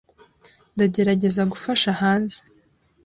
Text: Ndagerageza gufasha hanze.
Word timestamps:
Ndagerageza 0.73 1.41
gufasha 1.51 1.89
hanze. 2.01 2.39